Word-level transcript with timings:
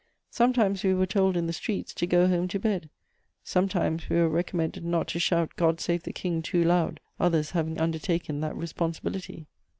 Sometimes 0.31 0.83
we 0.83 0.95
were 0.95 1.05
told, 1.05 1.37
in 1.37 1.45
the 1.45 1.53
streets, 1.53 1.93
to 1.93 2.07
go 2.07 2.27
home 2.27 2.47
to 2.47 2.57
bed; 2.57 2.89
sometimes 3.43 4.09
we 4.09 4.15
were 4.15 4.27
recommended 4.29 4.83
not 4.83 5.09
to 5.09 5.19
shout 5.19 5.55
"God 5.55 5.79
Save 5.79 6.01
the 6.01 6.11
King!" 6.11 6.41
too 6.41 6.63
loud, 6.63 6.99
others 7.19 7.51
having 7.51 7.79
undertaken 7.79 8.39
that 8.39 8.55
responsibility. 8.55 9.45